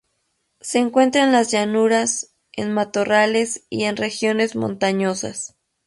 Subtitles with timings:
[0.61, 5.59] Se encuentra en las llanuras, en matorrales y en regiones montañosas.